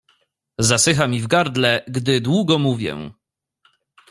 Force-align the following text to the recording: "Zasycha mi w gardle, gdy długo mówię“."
"Zasycha 0.59 1.07
mi 1.07 1.21
w 1.21 1.27
gardle, 1.27 1.83
gdy 1.87 2.21
długo 2.21 2.59
mówię“." 2.59 3.11